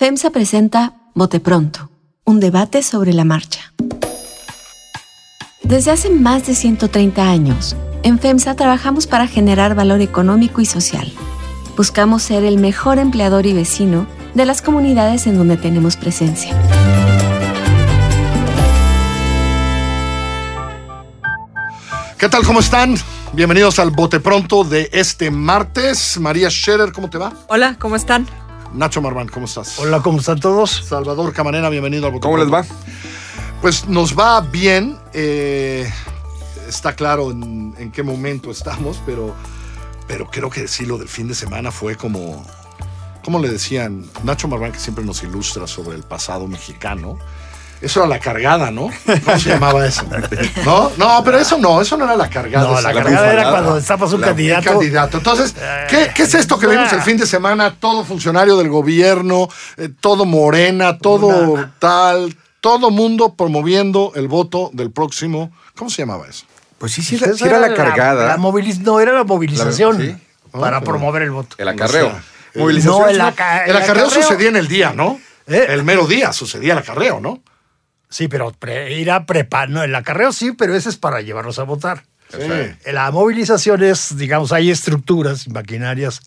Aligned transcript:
FEMSA 0.00 0.30
presenta 0.30 0.94
Bote 1.14 1.40
Pronto, 1.40 1.90
un 2.24 2.40
debate 2.40 2.82
sobre 2.82 3.12
la 3.12 3.26
marcha. 3.26 3.74
Desde 5.62 5.90
hace 5.90 6.08
más 6.08 6.46
de 6.46 6.54
130 6.54 7.28
años, 7.28 7.76
en 8.02 8.18
FEMSA 8.18 8.56
trabajamos 8.56 9.06
para 9.06 9.26
generar 9.26 9.74
valor 9.74 10.00
económico 10.00 10.62
y 10.62 10.64
social. 10.64 11.12
Buscamos 11.76 12.22
ser 12.22 12.44
el 12.44 12.56
mejor 12.56 12.98
empleador 12.98 13.44
y 13.44 13.52
vecino 13.52 14.06
de 14.32 14.46
las 14.46 14.62
comunidades 14.62 15.26
en 15.26 15.36
donde 15.36 15.58
tenemos 15.58 15.98
presencia. 15.98 16.58
¿Qué 22.16 22.30
tal? 22.30 22.42
¿Cómo 22.46 22.60
están? 22.60 22.94
Bienvenidos 23.34 23.78
al 23.78 23.90
Bote 23.90 24.18
Pronto 24.18 24.64
de 24.64 24.88
este 24.94 25.30
martes. 25.30 26.18
María 26.18 26.48
Scherer, 26.48 26.90
¿cómo 26.90 27.10
te 27.10 27.18
va? 27.18 27.34
Hola, 27.48 27.76
¿cómo 27.78 27.96
están? 27.96 28.26
Nacho 28.72 29.02
Marván, 29.02 29.28
¿cómo 29.28 29.46
estás? 29.46 29.78
Hola, 29.78 30.00
¿cómo 30.00 30.18
están 30.20 30.38
todos? 30.38 30.70
Salvador 30.70 31.32
Camarena, 31.32 31.68
bienvenido 31.68 32.06
al 32.06 32.12
Bote 32.12 32.22
¿Cómo 32.22 32.36
les 32.38 32.52
va? 32.52 32.64
Pues 33.60 33.88
nos 33.88 34.16
va 34.18 34.40
bien. 34.40 34.96
eh, 35.12 35.90
está 36.68 36.94
claro 36.94 37.30
en, 37.32 37.74
en 37.78 37.90
qué 37.90 38.02
momento 38.02 38.50
estamos, 38.50 39.02
pero, 39.04 39.34
pero 40.06 40.30
creo 40.30 40.50
que 40.50 40.68
sí, 40.68 40.86
lo 40.86 40.98
del 40.98 41.08
fin 41.08 41.28
de 41.28 41.34
semana 41.34 41.70
fue 41.72 41.96
como. 41.96 42.44
¿Cómo 43.24 43.38
le 43.38 43.48
decían? 43.50 44.06
Nacho 44.24 44.48
Marván, 44.48 44.72
que 44.72 44.78
siempre 44.78 45.04
nos 45.04 45.22
ilustra 45.22 45.66
sobre 45.66 45.96
el 45.96 46.04
pasado 46.04 46.46
mexicano. 46.46 47.18
Eso 47.82 48.00
era 48.00 48.08
la 48.08 48.18
cargada, 48.18 48.70
¿no? 48.70 48.90
¿Cómo 49.24 49.38
se 49.38 49.48
llamaba 49.50 49.86
eso? 49.86 50.04
No, 50.66 50.92
no, 50.98 51.24
pero 51.24 51.38
eso 51.38 51.56
no, 51.58 51.80
eso 51.80 51.96
no 51.96 52.04
era 52.04 52.14
la 52.16 52.28
cargada. 52.28 52.66
No, 52.68 52.80
la 52.80 52.92
cargada 52.92 53.32
era 53.32 53.50
cuando 53.50 53.74
destapas 53.76 54.12
un 54.12 54.20
La- 54.20 54.28
candidato. 54.28 54.70
un 54.72 54.76
candidato. 54.78 55.16
Entonces, 55.18 55.54
¿qué, 55.88 56.10
qué 56.14 56.22
es 56.24 56.34
esto 56.34 56.58
que 56.58 56.66
vimos 56.66 56.92
el 56.92 57.00
fin 57.00 57.16
de 57.16 57.26
semana? 57.26 57.74
Todo 57.78 58.04
funcionario 58.04 58.56
del 58.58 58.68
gobierno, 58.68 59.48
eh, 59.78 59.88
todo 60.00 60.26
morena, 60.26 60.98
todo 60.98 61.26
Una- 61.52 61.72
tal, 61.78 62.36
todo 62.60 62.90
mundo 62.90 63.34
promoviendo 63.34 64.12
el 64.14 64.28
voto 64.28 64.70
del 64.74 64.90
próximo. 64.90 65.50
¿Cómo 65.74 65.88
se 65.90 66.02
llamaba 66.02 66.26
eso? 66.28 66.44
Pues 66.78 66.92
sí, 66.92 67.02
sí, 67.02 67.14
Esa 67.16 67.26
era, 67.26 67.34
sí 67.36 67.44
era 67.44 67.58
la 67.60 67.72
cargada. 67.74 68.26
la 68.26 68.36
moviliz- 68.36 68.80
no, 68.80 69.00
era 69.00 69.12
la 69.12 69.24
movilización 69.24 69.98
La- 69.98 70.04
sí. 70.04 70.16
para 70.52 70.76
Ah, 70.78 70.80
promover 70.82 71.22
el 71.22 71.30
voto. 71.30 71.56
el 71.58 71.68
acarreo. 71.68 72.08
O 72.08 72.10
sea, 72.10 72.22
Movilización. 72.56 73.00
no, 73.00 73.08
el 73.08 73.20
aca- 73.22 73.64
El 73.64 73.76
acarreo 73.76 74.10
sucedía 74.10 74.48
en 74.50 74.56
el 74.56 74.68
día, 74.68 74.92
¿no? 74.94 75.18
¿Eh? 75.46 75.66
El 75.70 75.82
mero 75.82 76.06
día 76.06 76.32
sucedía 76.34 76.72
el 76.74 76.78
acarreo, 76.80 77.20
¿no? 77.20 77.40
Sí, 78.10 78.28
pero 78.28 78.52
pre- 78.52 78.92
ir 78.98 79.10
a 79.10 79.24
prepa, 79.24 79.66
no, 79.66 79.82
el 79.82 79.94
acarreo 79.94 80.32
sí, 80.32 80.52
pero 80.52 80.74
ese 80.74 80.88
es 80.88 80.96
para 80.96 81.20
llevarlos 81.20 81.58
a 81.58 81.62
votar. 81.62 82.02
Sí. 82.30 82.38
La 82.92 83.10
movilización 83.10 83.82
es, 83.82 84.16
digamos, 84.16 84.52
hay 84.52 84.70
estructuras, 84.70 85.48
maquinarias 85.48 86.20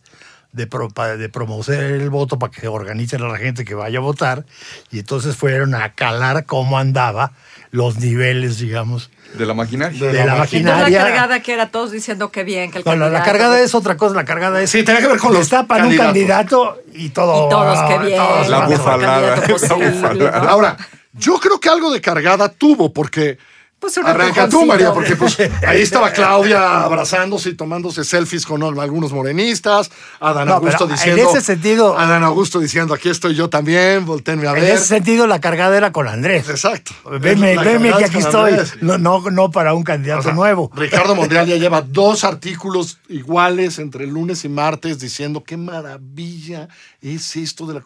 de, 0.54 0.66
pro- 0.68 0.88
de 1.18 1.30
promover 1.30 1.80
el 1.84 2.10
voto 2.10 2.40
para 2.40 2.52
que 2.52 2.68
organicen 2.68 3.22
a 3.24 3.28
la 3.28 3.38
gente 3.38 3.64
que 3.66 3.74
vaya 3.76 4.00
a 4.00 4.02
votar. 4.02 4.46
Y 4.92 5.00
entonces 5.00 5.36
fueron 5.36 5.76
a 5.76 5.94
calar 5.94 6.46
cómo 6.46 6.78
andaba 6.78 7.32
los 7.72 7.98
niveles, 7.98 8.60
digamos. 8.60 9.10
De 9.38 9.46
la 9.46 9.54
maquinaria. 9.54 10.00
De 10.00 10.08
De 10.12 10.20
la 10.20 10.26
la 10.26 10.36
máquina. 10.36 10.60
Entonces 10.72 10.76
la 10.76 10.84
maquinaria. 11.00 11.16
cargada 11.16 11.40
que 11.42 11.54
era 11.54 11.70
todos 11.72 11.92
diciendo 11.92 12.32
que 12.32 12.44
bien, 12.44 12.70
que 12.72 12.78
el 12.80 12.86
No, 12.86 12.96
no, 12.96 13.10
la 13.10 13.24
cargada 13.24 13.60
es 13.62 13.74
otra 13.74 13.98
cosa, 13.98 14.14
la 14.16 14.26
cargada 14.26 14.62
es. 14.62 14.70
Sí, 14.70 14.84
tenía 14.84 15.02
que 15.02 15.08
ver 15.08 15.18
con 15.18 15.32
los 15.34 15.40
Destapan 15.42 15.86
un 15.88 15.98
candidatos. 15.98 16.78
candidato 16.78 16.82
y 16.94 17.10
todo. 17.10 17.48
Y 17.48 17.50
todos, 17.50 17.80
qué 17.90 17.98
bien. 18.08 18.18
todos 18.20 18.48
La 18.50 18.68
bufalada. 18.68 19.36
posible, 19.48 19.86
La 19.86 19.92
bufalada. 19.92 20.40
¿no? 20.42 20.50
Ahora, 20.50 20.78
yo 21.14 21.40
creo 21.40 21.60
que 21.60 21.70
algo 21.70 21.92
de 21.92 22.02
cargada 22.02 22.50
tuvo, 22.50 22.92
porque. 22.94 23.38
Pues 23.80 23.98
Arranca 23.98 24.48
tú. 24.48 24.66
María, 24.66 24.94
porque 24.94 25.18
pues 25.18 25.38
ahí 25.68 25.82
estaba 25.82 26.10
Claudia 26.14 26.84
abrazándose 26.86 27.50
y 27.50 27.54
tomándose 27.56 28.06
selfies 28.06 28.46
con 28.46 28.64
algunos 28.80 29.12
morenistas, 29.12 29.92
Adán 30.22 30.48
No, 30.48 30.54
Augusto 30.54 30.88
pero 30.88 30.92
en 30.92 30.96
diciendo. 30.96 31.30
ese 31.32 31.42
sentido- 31.42 32.00
Adán 32.00 32.24
Augusto 32.24 32.62
diciendo, 32.62 32.94
aquí 32.94 33.10
estoy 33.10 33.36
yo 33.36 33.50
también, 33.50 34.06
voltenme 34.06 34.48
a 34.48 34.52
En 34.52 34.62
ver. 34.62 34.76
ese 34.76 34.86
sentido, 34.86 35.28
la 35.28 35.42
cargada 35.42 35.76
era 35.76 35.92
con 35.92 36.08
Andrés. 36.08 36.48
Exacto. 36.48 36.94
Veme, 37.20 37.58
veme 37.58 37.92
que 37.98 38.06
aquí 38.06 38.20
estoy. 38.20 38.52
Andrés. 38.52 38.76
No, 38.80 38.98
no, 38.98 39.20
no 39.30 39.52
para 39.52 39.74
un 39.74 39.84
candidato 39.84 40.22
O 40.22 40.24
sea, 40.24 40.34
nuevo. 40.34 40.72
Ricardo 40.74 41.14
Monreal 41.14 41.46
ya 41.48 41.56
lleva 41.58 41.82
dos 41.82 42.24
artículos 42.24 43.00
iguales 43.10 43.80
entre 43.80 44.08
lunes 44.08 44.46
y 44.46 44.48
martes 44.50 44.98
diciendo 45.00 45.44
qué 45.44 45.58
maravilla 45.58 46.70
es 47.02 47.36
esto 47.36 47.66
de 47.68 47.74
la... 47.74 47.84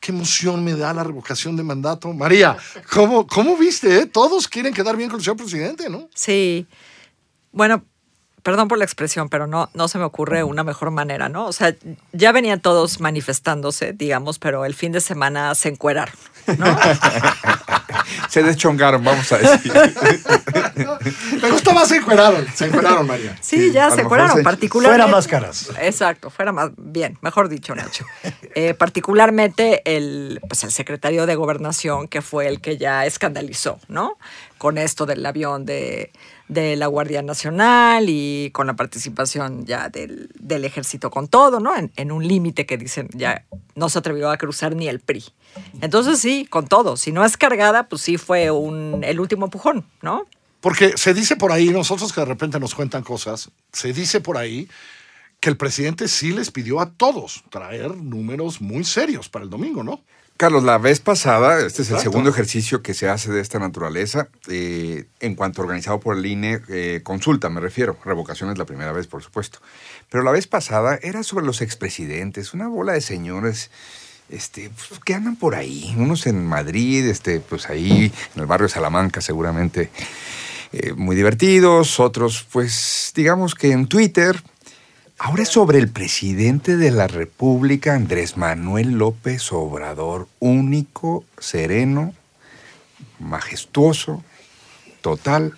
Qué 0.00 0.12
emoción 0.12 0.64
me 0.64 0.74
da 0.74 0.92
la 0.92 1.04
revocación 1.04 1.56
de 1.56 1.62
mandato. 1.62 2.12
María, 2.12 2.56
¿cómo, 2.92 3.26
cómo 3.26 3.56
viste? 3.56 3.98
eh? 4.00 4.06
Todos 4.06 4.48
quieren 4.48 4.74
quedar 4.74 4.96
bien 4.96 5.08
con 5.08 5.18
el 5.18 5.24
señor 5.24 5.36
presidente, 5.36 5.88
¿no? 5.88 6.08
Sí. 6.14 6.66
Bueno, 7.52 7.84
perdón 8.42 8.68
por 8.68 8.78
la 8.78 8.84
expresión, 8.84 9.28
pero 9.28 9.46
no, 9.46 9.70
no 9.74 9.88
se 9.88 9.98
me 9.98 10.04
ocurre 10.04 10.44
una 10.44 10.62
mejor 10.64 10.90
manera, 10.90 11.28
¿no? 11.28 11.46
O 11.46 11.52
sea, 11.52 11.74
ya 12.12 12.30
venían 12.30 12.60
todos 12.60 13.00
manifestándose, 13.00 13.92
digamos, 13.92 14.38
pero 14.38 14.64
el 14.66 14.74
fin 14.74 14.92
de 14.92 15.00
semana 15.00 15.54
se 15.54 15.70
encueraron, 15.70 16.14
¿no? 16.58 16.66
Se 18.28 18.42
deschongaron, 18.42 19.02
vamos 19.04 19.30
a 19.32 19.38
decir. 19.38 19.72
Me 21.42 21.50
gusta 21.50 21.72
más 21.72 21.88
se 21.88 21.96
encueraron. 21.96 22.46
Se 22.54 22.66
encueraron, 22.66 23.06
María. 23.06 23.36
Sí, 23.40 23.54
Sí, 23.64 23.72
ya 23.72 23.90
se 23.90 24.00
encueraron, 24.02 24.36
se- 24.38 24.42
particularmente. 24.42 25.02
Fuera 25.02 25.16
máscaras. 25.16 25.70
Exacto, 25.80 26.30
fuera 26.30 26.52
más 26.52 26.70
bien, 26.76 27.18
mejor 27.22 27.48
dicho, 27.48 27.74
Nacho. 27.74 28.04
Eh, 28.54 28.74
particularmente 28.74 29.82
el, 29.84 30.40
pues 30.48 30.64
el 30.64 30.72
secretario 30.72 31.26
de 31.26 31.34
Gobernación, 31.36 32.08
que 32.08 32.20
fue 32.22 32.48
el 32.48 32.60
que 32.60 32.76
ya 32.78 33.06
escandalizó, 33.06 33.78
¿no? 33.88 34.18
Con 34.58 34.78
esto 34.78 35.06
del 35.06 35.24
avión 35.24 35.64
de, 35.66 36.10
de 36.48 36.76
la 36.76 36.86
Guardia 36.86 37.22
Nacional 37.22 38.06
y 38.08 38.50
con 38.52 38.66
la 38.66 38.76
participación 38.76 39.64
ya 39.64 39.88
del, 39.88 40.30
del 40.38 40.64
ejército 40.64 41.10
con 41.10 41.28
todo, 41.28 41.60
¿no? 41.60 41.72
En, 41.96 42.12
un 42.12 42.26
límite 42.26 42.66
que 42.66 42.76
dicen 42.76 43.08
ya 43.14 43.46
no 43.74 43.88
se 43.88 43.98
atrevió 43.98 44.30
a 44.30 44.36
cruzar 44.36 44.76
ni 44.76 44.88
el 44.88 45.00
PRI. 45.00 45.24
Entonces 45.80 46.18
sí, 46.18 46.46
con 46.48 46.66
todo. 46.66 46.96
Si 46.96 47.12
no 47.12 47.24
es 47.24 47.36
cargada, 47.36 47.88
pues 47.88 48.02
sí 48.02 48.18
fue 48.18 48.50
un, 48.50 49.02
el 49.04 49.20
último 49.20 49.46
empujón, 49.46 49.86
¿no? 50.02 50.26
Porque 50.60 50.96
se 50.96 51.12
dice 51.12 51.36
por 51.36 51.52
ahí, 51.52 51.68
nosotros 51.70 52.12
que 52.12 52.20
de 52.20 52.26
repente 52.26 52.58
nos 52.60 52.74
cuentan 52.74 53.02
cosas, 53.02 53.50
se 53.72 53.92
dice 53.92 54.20
por 54.20 54.38
ahí 54.38 54.68
que 55.40 55.50
el 55.50 55.56
presidente 55.56 56.08
sí 56.08 56.32
les 56.32 56.50
pidió 56.50 56.80
a 56.80 56.90
todos 56.90 57.44
traer 57.50 57.94
números 57.96 58.62
muy 58.62 58.84
serios 58.84 59.28
para 59.28 59.44
el 59.44 59.50
domingo, 59.50 59.82
¿no? 59.82 60.02
Carlos, 60.36 60.64
la 60.64 60.78
vez 60.78 60.98
pasada, 60.98 61.64
este 61.64 61.82
es 61.82 61.90
el 61.92 62.00
segundo 62.00 62.28
ejercicio 62.28 62.82
que 62.82 62.92
se 62.92 63.08
hace 63.08 63.30
de 63.30 63.40
esta 63.40 63.60
naturaleza, 63.60 64.26
eh, 64.48 65.04
en 65.20 65.36
cuanto 65.36 65.62
organizado 65.62 66.00
por 66.00 66.16
el 66.16 66.26
INE, 66.26 66.60
eh, 66.68 67.02
consulta 67.04 67.50
me 67.50 67.60
refiero, 67.60 67.96
revocación 68.04 68.50
es 68.50 68.58
la 68.58 68.64
primera 68.64 68.90
vez, 68.90 69.06
por 69.06 69.22
supuesto. 69.22 69.60
Pero 70.10 70.24
la 70.24 70.32
vez 70.32 70.48
pasada 70.48 70.98
era 71.00 71.22
sobre 71.22 71.46
los 71.46 71.62
expresidentes, 71.62 72.52
una 72.52 72.66
bola 72.66 72.94
de 72.94 73.00
señores 73.00 73.70
este, 74.28 74.70
pues, 74.70 74.98
que 74.98 75.14
andan 75.14 75.36
por 75.36 75.54
ahí, 75.54 75.94
unos 75.96 76.26
en 76.26 76.44
Madrid, 76.44 77.06
este, 77.06 77.38
pues 77.38 77.70
ahí 77.70 78.12
en 78.34 78.40
el 78.40 78.46
barrio 78.46 78.68
Salamanca 78.68 79.20
seguramente 79.20 79.90
eh, 80.72 80.94
muy 80.94 81.14
divertidos, 81.14 82.00
otros 82.00 82.44
pues 82.50 83.12
digamos 83.14 83.54
que 83.54 83.70
en 83.70 83.86
Twitter. 83.86 84.42
Ahora 85.18 85.44
es 85.44 85.48
sobre 85.48 85.78
el 85.78 85.88
presidente 85.88 86.76
de 86.76 86.90
la 86.90 87.06
República, 87.06 87.94
Andrés 87.94 88.36
Manuel 88.36 88.92
López 88.92 89.52
Obrador, 89.52 90.28
único, 90.40 91.24
sereno, 91.38 92.12
majestuoso, 93.20 94.24
total, 95.00 95.54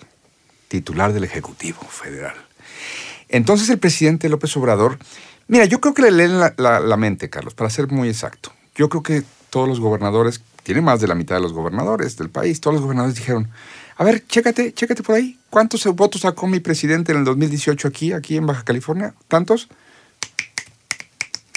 titular 0.69 1.15
del 1.15 1.25
Ejecutivo 1.25 1.81
Federal. 1.89 2.37
Entonces 3.29 3.71
el 3.71 3.79
presidente 3.79 4.29
López 4.29 4.55
Obrador, 4.59 4.99
mira, 5.49 5.65
yo 5.65 5.81
creo 5.81 5.95
que 5.95 6.03
le 6.03 6.11
leen 6.11 6.39
la, 6.39 6.97
mente, 6.97 7.31
Carlos, 7.31 7.55
para 7.55 7.71
ser 7.71 7.89
muy 7.89 8.09
exacto. 8.09 8.53
Yo 8.75 8.91
creo 8.91 9.03
que 9.03 9.23
todos 9.57 9.67
los 9.71 9.81
gobernadores, 9.81 10.43
tiene 10.65 10.83
más 10.83 11.01
de 11.01 11.07
la 11.09 11.15
mitad 11.15 11.37
de 11.37 11.41
los 11.41 11.55
gobernadores 11.55 12.19
del 12.19 12.29
país, 12.29 12.61
todos 12.61 12.75
los 12.75 12.83
gobernadores 12.83 13.17
dijeron, 13.17 13.49
a 13.97 14.05
ver, 14.05 14.23
chécate, 14.27 14.75
chécate 14.75 15.03
por 15.03 15.15
ahí, 15.15 15.39
¿cuántos 15.49 15.83
votos 15.97 16.21
sacó 16.21 16.47
mi 16.47 16.61
presidente 16.61 17.13
en 17.13 17.19
el 17.21 17.25
2018 17.25 17.89
aquí, 17.89 18.13
aquí 18.13 18.37
en 18.37 18.45
Baja 18.45 18.65
California? 18.65 19.15
¿Tantos? 19.29 19.69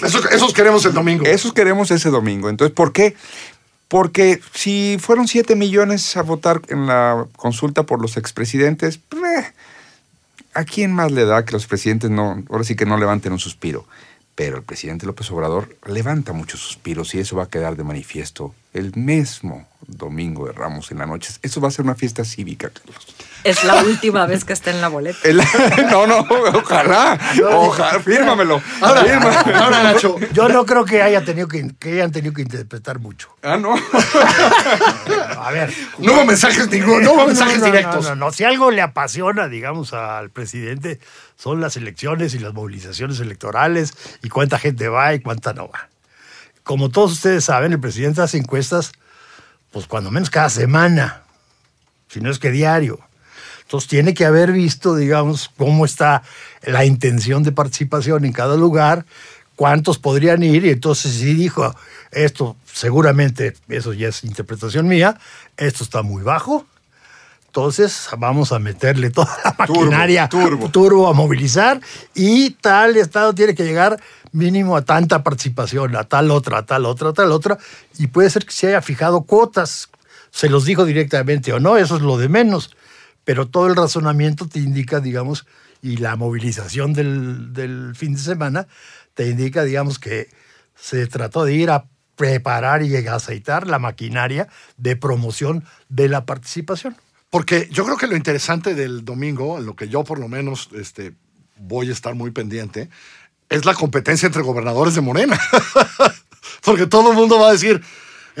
Eso- 0.02 0.26
esos 0.30 0.54
queremos 0.54 0.82
el 0.86 0.94
domingo. 0.94 1.26
Esos 1.26 1.52
queremos 1.52 1.90
ese 1.90 2.08
domingo. 2.08 2.48
Entonces, 2.48 2.74
¿por 2.74 2.94
qué? 2.94 3.14
Porque 3.88 4.40
si 4.54 4.96
fueron 4.98 5.28
7 5.28 5.54
millones 5.56 6.16
a 6.16 6.22
votar 6.22 6.62
en 6.68 6.86
la 6.86 7.26
consulta 7.36 7.82
por 7.82 8.00
los 8.00 8.16
expresidentes, 8.16 8.98
eh, 9.12 9.44
¿a 10.54 10.64
quién 10.64 10.94
más 10.94 11.12
le 11.12 11.26
da 11.26 11.44
que 11.44 11.52
los 11.52 11.66
presidentes 11.66 12.08
no, 12.08 12.42
ahora 12.48 12.64
sí 12.64 12.76
que 12.76 12.86
no 12.86 12.96
levanten 12.96 13.32
un 13.32 13.38
suspiro? 13.38 13.84
Pero 14.40 14.56
el 14.56 14.62
presidente 14.62 15.04
López 15.04 15.30
Obrador 15.32 15.76
levanta 15.84 16.32
muchos 16.32 16.60
suspiros 16.60 17.14
y 17.14 17.18
eso 17.18 17.36
va 17.36 17.42
a 17.42 17.50
quedar 17.50 17.76
de 17.76 17.84
manifiesto 17.84 18.54
el 18.72 18.96
mismo 18.96 19.68
domingo 19.86 20.46
de 20.46 20.52
Ramos 20.52 20.90
en 20.90 20.96
la 20.96 21.04
noche. 21.04 21.34
Eso 21.42 21.60
va 21.60 21.68
a 21.68 21.70
ser 21.70 21.84
una 21.84 21.94
fiesta 21.94 22.24
cívica, 22.24 22.70
Carlos. 22.70 23.06
Es 23.44 23.64
la 23.64 23.82
última 23.82 24.26
vez 24.26 24.44
que 24.44 24.52
está 24.52 24.70
en 24.70 24.80
la 24.80 24.88
boleta. 24.88 25.18
El- 25.24 25.38
no, 25.90 26.06
no, 26.06 26.26
ojalá, 26.54 27.18
ojalá, 27.50 28.00
fírmamelo. 28.00 28.60
Ahora, 28.80 29.02
fírmamelo. 29.04 29.56
ahora, 29.58 29.82
Nacho, 29.82 30.16
Yo 30.32 30.48
no 30.48 30.66
creo 30.66 30.84
que, 30.84 31.02
haya 31.02 31.24
tenido 31.24 31.48
que, 31.48 31.70
que 31.78 31.92
hayan 31.94 32.12
tenido 32.12 32.34
que 32.34 32.42
interpretar 32.42 32.98
mucho. 32.98 33.28
Ah, 33.42 33.56
no. 33.56 33.74
A 35.38 35.50
ver. 35.52 35.72
no 35.98 36.12
hubo 36.12 36.24
mensajes 36.24 36.68
ninguno, 36.70 37.00
no 37.00 37.12
hubo 37.14 37.26
mensajes 37.26 37.58
no, 37.58 37.66
no, 37.66 37.72
directos. 37.72 38.04
No, 38.04 38.10
no, 38.10 38.16
no. 38.26 38.32
Si 38.32 38.44
algo 38.44 38.70
le 38.70 38.82
apasiona, 38.82 39.48
digamos, 39.48 39.92
al 39.92 40.30
presidente, 40.30 41.00
son 41.36 41.60
las 41.60 41.76
elecciones 41.76 42.34
y 42.34 42.38
las 42.38 42.52
movilizaciones 42.52 43.20
electorales 43.20 43.94
y 44.22 44.28
cuánta 44.28 44.58
gente 44.58 44.88
va 44.88 45.14
y 45.14 45.20
cuánta 45.20 45.52
no 45.54 45.68
va. 45.68 45.88
como 46.62 46.90
todos 46.90 47.12
ustedes 47.12 47.44
saben, 47.44 47.72
el 47.72 47.80
presidente 47.80 48.20
hace 48.20 48.36
encuestas, 48.38 48.92
pues 49.72 49.86
cuando 49.86 50.10
menos 50.10 50.30
cada 50.30 50.50
semana, 50.50 51.22
si 52.08 52.20
no 52.20 52.30
es 52.30 52.38
que 52.38 52.50
diario. 52.50 53.00
Entonces 53.70 53.88
tiene 53.88 54.14
que 54.14 54.24
haber 54.24 54.50
visto, 54.50 54.96
digamos, 54.96 55.48
cómo 55.56 55.84
está 55.84 56.24
la 56.64 56.84
intención 56.84 57.44
de 57.44 57.52
participación 57.52 58.24
en 58.24 58.32
cada 58.32 58.56
lugar, 58.56 59.06
cuántos 59.54 59.96
podrían 59.96 60.42
ir, 60.42 60.64
y 60.64 60.70
entonces 60.70 61.12
sí 61.12 61.34
dijo, 61.34 61.72
esto 62.10 62.56
seguramente, 62.64 63.54
eso 63.68 63.92
ya 63.92 64.08
es 64.08 64.24
interpretación 64.24 64.88
mía, 64.88 65.20
esto 65.56 65.84
está 65.84 66.02
muy 66.02 66.24
bajo, 66.24 66.66
entonces 67.46 68.08
vamos 68.18 68.50
a 68.50 68.58
meterle 68.58 69.10
toda 69.10 69.38
la 69.44 69.54
maquinaria 69.56 70.28
turbo. 70.28 70.68
turbo 70.70 71.06
a 71.06 71.12
movilizar 71.12 71.80
y 72.12 72.50
tal 72.50 72.96
estado 72.96 73.36
tiene 73.36 73.54
que 73.54 73.62
llegar 73.62 74.00
mínimo 74.32 74.76
a 74.76 74.82
tanta 74.82 75.22
participación, 75.22 75.94
a 75.94 76.02
tal 76.02 76.32
otra, 76.32 76.58
a 76.58 76.66
tal 76.66 76.86
otra, 76.86 77.10
a 77.10 77.12
tal 77.12 77.30
otra, 77.30 77.56
y 77.98 78.08
puede 78.08 78.30
ser 78.30 78.44
que 78.44 78.52
se 78.52 78.66
haya 78.66 78.82
fijado 78.82 79.20
cuotas, 79.20 79.90
se 80.32 80.48
los 80.48 80.64
dijo 80.64 80.84
directamente 80.84 81.52
o 81.52 81.60
no, 81.60 81.76
eso 81.76 81.94
es 81.94 82.02
lo 82.02 82.18
de 82.18 82.28
menos, 82.28 82.74
pero 83.30 83.46
todo 83.46 83.68
el 83.68 83.76
razonamiento 83.76 84.48
te 84.48 84.58
indica, 84.58 84.98
digamos, 84.98 85.46
y 85.82 85.98
la 85.98 86.16
movilización 86.16 86.94
del, 86.94 87.52
del 87.52 87.94
fin 87.94 88.14
de 88.14 88.18
semana 88.18 88.66
te 89.14 89.28
indica, 89.28 89.62
digamos, 89.62 90.00
que 90.00 90.30
se 90.74 91.06
trató 91.06 91.44
de 91.44 91.54
ir 91.54 91.70
a 91.70 91.84
preparar 92.16 92.82
y 92.82 92.96
aceitar 93.06 93.68
la 93.68 93.78
maquinaria 93.78 94.48
de 94.78 94.96
promoción 94.96 95.62
de 95.88 96.08
la 96.08 96.26
participación. 96.26 96.96
Porque 97.30 97.68
yo 97.70 97.84
creo 97.84 97.96
que 97.96 98.08
lo 98.08 98.16
interesante 98.16 98.74
del 98.74 99.04
domingo, 99.04 99.58
en 99.58 99.66
lo 99.66 99.76
que 99.76 99.88
yo 99.88 100.02
por 100.02 100.18
lo 100.18 100.26
menos 100.26 100.68
este, 100.74 101.12
voy 101.56 101.88
a 101.88 101.92
estar 101.92 102.16
muy 102.16 102.32
pendiente, 102.32 102.90
es 103.48 103.64
la 103.64 103.74
competencia 103.74 104.26
entre 104.26 104.42
gobernadores 104.42 104.96
de 104.96 105.02
Morena. 105.02 105.38
Porque 106.64 106.88
todo 106.88 107.12
el 107.12 107.16
mundo 107.16 107.38
va 107.38 107.50
a 107.50 107.52
decir, 107.52 107.80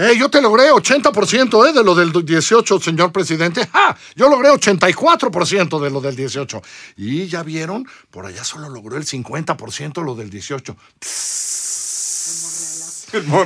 eh, 0.00 0.16
yo 0.18 0.28
te 0.30 0.40
logré 0.40 0.70
80% 0.70 1.68
eh, 1.68 1.72
de 1.72 1.84
lo 1.84 1.94
del 1.94 2.12
18, 2.12 2.80
señor 2.80 3.12
presidente. 3.12 3.66
¡Ja! 3.72 3.96
Yo 4.16 4.28
logré 4.28 4.48
84% 4.50 5.80
de 5.80 5.90
lo 5.90 6.00
del 6.00 6.16
18. 6.16 6.62
Y 6.96 7.26
ya 7.26 7.42
vieron, 7.42 7.86
por 8.10 8.26
allá 8.26 8.42
solo 8.44 8.68
logró 8.68 8.96
el 8.96 9.04
50% 9.06 10.02
lo 10.02 10.14
del 10.14 10.30
18. 10.30 10.76
¿No? 13.26 13.44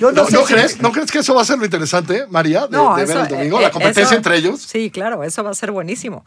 Yo 0.00 0.10
no 0.12 0.12
¿No, 0.12 0.26
sé 0.26 0.32
no 0.32 0.46
si- 0.46 0.52
crees, 0.54 0.80
¿No 0.80 0.92
crees 0.92 1.10
que 1.10 1.18
eso 1.18 1.34
va 1.34 1.42
a 1.42 1.44
ser 1.44 1.58
lo 1.58 1.64
interesante, 1.64 2.26
María, 2.28 2.66
de, 2.66 2.76
No, 2.76 2.96
de 2.96 3.04
ver 3.04 3.16
el 3.18 3.28
domingo? 3.28 3.58
eh, 3.58 3.62
la 3.64 3.70
competencia 3.70 4.04
eso- 4.04 4.14
entre 4.14 4.36
ellos. 4.38 4.62
Sí, 4.62 4.90
claro, 4.90 5.22
eso 5.24 5.44
va 5.44 5.50
a 5.50 5.54
ser 5.54 5.70
buenísimo. 5.72 6.24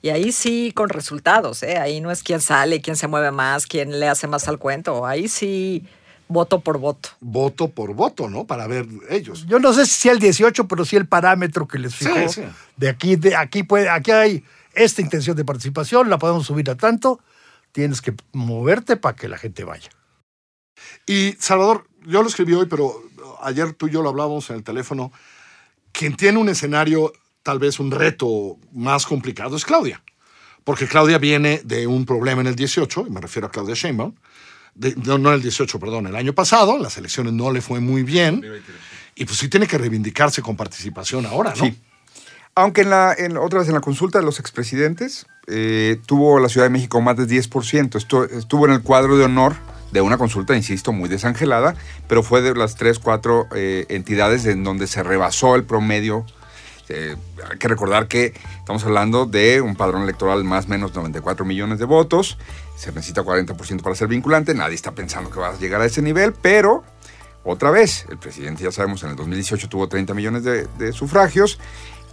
Y 0.00 0.10
ahí 0.10 0.30
sí 0.32 0.70
con 0.74 0.90
resultados, 0.90 1.62
¿eh? 1.62 1.78
Ahí 1.78 2.00
no 2.00 2.10
es 2.12 2.22
quién 2.22 2.40
sale, 2.40 2.80
quién 2.82 2.94
se 2.96 3.08
mueve 3.08 3.30
más, 3.32 3.66
quién 3.66 3.98
le 3.98 4.06
hace 4.08 4.26
más 4.28 4.46
al 4.48 4.58
cuento. 4.58 5.06
Ahí 5.06 5.28
sí 5.28 5.82
voto 6.28 6.60
por 6.60 6.78
voto. 6.78 7.10
Voto 7.20 7.68
por 7.68 7.94
voto, 7.94 8.28
¿no? 8.28 8.46
Para 8.46 8.66
ver 8.66 8.86
ellos. 9.10 9.46
Yo 9.46 9.58
no 9.58 9.72
sé 9.72 9.86
si 9.86 9.92
sea 9.92 10.12
el 10.12 10.18
18, 10.18 10.66
pero 10.68 10.84
sí 10.84 10.96
el 10.96 11.06
parámetro 11.06 11.66
que 11.66 11.78
les 11.78 11.94
fijó. 11.94 12.14
Sí, 12.28 12.42
sí. 12.42 12.42
De 12.76 12.88
aquí, 12.88 13.16
de 13.16 13.36
aquí 13.36 13.62
puede, 13.62 13.88
aquí 13.88 14.10
hay 14.10 14.44
esta 14.74 15.02
intención 15.02 15.36
de 15.36 15.44
participación, 15.44 16.10
la 16.10 16.18
podemos 16.18 16.46
subir 16.46 16.68
a 16.70 16.76
tanto. 16.76 17.20
Tienes 17.72 18.00
que 18.00 18.14
moverte 18.32 18.96
para 18.96 19.16
que 19.16 19.28
la 19.28 19.38
gente 19.38 19.64
vaya. 19.64 19.90
Y 21.06 21.34
Salvador, 21.38 21.86
yo 22.06 22.22
lo 22.22 22.28
escribí 22.28 22.54
hoy, 22.54 22.66
pero 22.66 23.02
ayer 23.42 23.72
tú 23.72 23.88
y 23.88 23.90
yo 23.90 24.02
lo 24.02 24.10
hablábamos 24.10 24.48
en 24.50 24.56
el 24.56 24.62
teléfono. 24.62 25.12
Quien 25.92 26.16
tiene 26.16 26.38
un 26.38 26.48
escenario, 26.48 27.12
tal 27.42 27.58
vez 27.58 27.78
un 27.78 27.90
reto 27.90 28.58
más 28.72 29.06
complicado, 29.06 29.56
es 29.56 29.64
Claudia. 29.64 30.02
Porque 30.64 30.88
Claudia 30.88 31.18
viene 31.18 31.60
de 31.64 31.86
un 31.86 32.06
problema 32.06 32.40
en 32.40 32.46
el 32.46 32.56
18, 32.56 33.04
y 33.06 33.10
me 33.10 33.20
refiero 33.20 33.48
a 33.48 33.50
Claudia 33.50 33.74
Sheinbaum. 33.74 34.14
De- 34.74 34.94
no, 34.96 35.18
no 35.18 35.32
el 35.32 35.42
18, 35.42 35.78
perdón, 35.78 36.06
el 36.06 36.16
año 36.16 36.32
pasado, 36.34 36.78
las 36.78 36.96
elecciones 36.96 37.32
no 37.32 37.52
le 37.52 37.60
fue 37.60 37.80
muy 37.80 38.02
bien. 38.02 38.42
Y 39.14 39.24
pues 39.24 39.38
sí 39.38 39.48
tiene 39.48 39.66
que 39.66 39.78
reivindicarse 39.78 40.42
con 40.42 40.56
participación 40.56 41.26
ahora, 41.26 41.50
¿no? 41.56 41.64
Sí. 41.64 41.78
Aunque 42.56 42.82
en 42.82 42.90
la, 42.90 43.14
en, 43.16 43.36
otra 43.36 43.60
vez 43.60 43.68
en 43.68 43.74
la 43.74 43.80
consulta 43.80 44.18
de 44.18 44.24
los 44.24 44.38
expresidentes, 44.40 45.26
eh, 45.46 46.00
tuvo 46.06 46.38
la 46.38 46.48
Ciudad 46.48 46.66
de 46.66 46.70
México 46.70 47.00
más 47.00 47.16
del 47.16 47.26
10%. 47.28 47.96
Esto, 47.96 48.24
estuvo 48.24 48.66
en 48.66 48.72
el 48.72 48.82
cuadro 48.82 49.16
de 49.16 49.24
honor 49.24 49.54
de 49.92 50.00
una 50.00 50.18
consulta, 50.18 50.56
insisto, 50.56 50.92
muy 50.92 51.08
desangelada, 51.08 51.74
pero 52.08 52.22
fue 52.22 52.42
de 52.42 52.54
las 52.54 52.74
tres, 52.74 52.98
cuatro 52.98 53.46
eh, 53.54 53.86
entidades 53.88 54.44
en 54.46 54.64
donde 54.64 54.86
se 54.86 55.02
rebasó 55.02 55.54
el 55.54 55.64
promedio. 55.64 56.26
Eh, 56.88 57.16
hay 57.50 57.58
que 57.58 57.68
recordar 57.68 58.08
que 58.08 58.34
estamos 58.58 58.84
hablando 58.84 59.26
de 59.26 59.60
un 59.60 59.76
padrón 59.76 60.02
electoral 60.02 60.44
más 60.44 60.66
o 60.66 60.68
menos 60.68 60.94
94 60.94 61.44
millones 61.44 61.78
de 61.78 61.84
votos. 61.84 62.38
Se 62.76 62.92
necesita 62.92 63.22
40% 63.22 63.82
para 63.82 63.94
ser 63.94 64.08
vinculante. 64.08 64.54
Nadie 64.54 64.74
está 64.74 64.92
pensando 64.92 65.30
que 65.30 65.40
va 65.40 65.50
a 65.50 65.58
llegar 65.58 65.80
a 65.80 65.86
ese 65.86 66.02
nivel, 66.02 66.32
pero 66.32 66.84
otra 67.44 67.70
vez, 67.70 68.06
el 68.10 68.18
presidente, 68.18 68.64
ya 68.64 68.72
sabemos, 68.72 69.02
en 69.02 69.10
el 69.10 69.16
2018 69.16 69.68
tuvo 69.68 69.88
30 69.88 70.14
millones 70.14 70.44
de, 70.44 70.66
de 70.78 70.92
sufragios. 70.92 71.58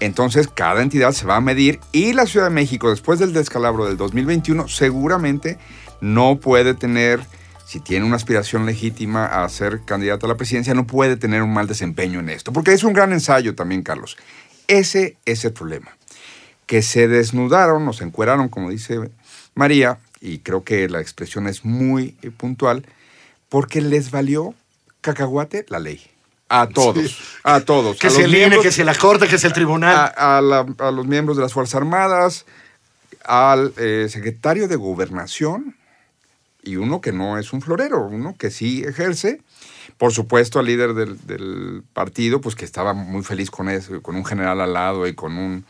Entonces, 0.02 0.48
cada 0.48 0.82
entidad 0.82 1.12
se 1.12 1.26
va 1.26 1.36
a 1.36 1.42
medir 1.42 1.80
y 1.92 2.14
la 2.14 2.26
Ciudad 2.26 2.48
de 2.48 2.52
México, 2.52 2.90
después 2.90 3.20
del 3.20 3.34
descalabro 3.34 3.86
del 3.86 3.98
2021, 3.98 4.68
seguramente 4.68 5.60
no 6.02 6.40
puede 6.40 6.74
tener, 6.74 7.22
si 7.66 7.80
tiene 7.80 8.06
una 8.06 8.16
aspiración 8.16 8.66
legítima 8.66 9.26
a 9.26 9.48
ser 9.48 9.86
candidata 9.86 10.26
a 10.26 10.30
la 10.30 10.36
presidencia, 10.36 10.74
no 10.74 10.88
puede 10.88 11.18
tener 11.18 11.44
un 11.44 11.54
mal 11.54 11.68
desempeño 11.68 12.20
en 12.20 12.30
esto. 12.30 12.52
Porque 12.52 12.74
es 12.74 12.84
un 12.84 12.94
gran 12.94 13.14
ensayo 13.14 13.56
también, 13.56 13.84
Carlos. 13.84 14.18
Ese 14.72 15.18
es 15.26 15.44
el 15.46 15.54
problema. 15.54 15.96
Que 16.66 16.82
se 16.82 17.08
desnudaron 17.08 17.88
o 17.88 17.94
se 17.94 18.04
encueraron, 18.06 18.48
como 18.50 18.70
dice 18.70 19.00
María, 19.56 20.00
y 20.22 20.40
creo 20.40 20.64
que 20.64 20.88
la 20.88 21.02
expresión 21.02 21.48
es 21.48 21.66
muy 21.66 22.12
puntual, 22.38 22.86
porque 23.50 23.82
les 23.82 24.12
valió 24.12 24.54
cacahuate 25.02 25.66
la 25.70 25.80
ley. 25.80 26.02
A 26.48 26.68
todos, 26.68 27.10
Sí. 27.12 27.18
a 27.44 27.62
todos. 27.62 27.98
Que 27.98 28.08
a 28.08 28.10
si 28.10 28.18
los 28.18 28.26
el 28.26 28.32
INE, 28.32 28.40
miembros- 28.40 28.64
que 28.64 28.72
si 28.72 28.84
la 28.84 28.96
Corte, 28.96 29.28
que 29.28 29.38
si 29.38 29.48
el 29.48 29.54
Tribunal. 29.54 29.96
a, 29.96 30.38
a 30.38 30.42
la- 30.42 30.66
a 30.80 30.92
los 30.92 31.06
miembros 31.08 31.38
de 31.38 31.44
las 31.44 31.54
Fuerzas 31.54 31.76
Armadas, 31.76 32.46
al 33.26 33.74
eh, 33.78 34.08
secretario 34.10 34.68
de 34.68 34.76
Gobernación 34.76 35.76
y 36.64 36.76
uno 36.78 37.02
que 37.02 37.12
no 37.12 37.38
es 37.38 37.54
un 37.54 37.62
florero, 37.62 38.06
uno 38.06 38.36
que 38.38 38.52
sí 38.52 38.84
ejerce. 38.86 39.42
Por 39.98 40.14
supuesto, 40.14 40.60
al 40.60 40.66
líder 40.66 40.94
del, 40.94 41.18
del 41.26 41.84
partido, 41.94 42.42
pues 42.42 42.56
que 42.56 42.66
estaba 42.66 42.94
muy 42.94 43.24
feliz 43.24 43.52
con 43.52 43.70
eso, 43.70 44.02
con 44.02 44.16
un 44.16 44.26
general 44.26 44.62
al 44.62 44.74
lado 44.74 45.08
y 45.08 45.14
con 45.14 45.38
un 45.38 45.66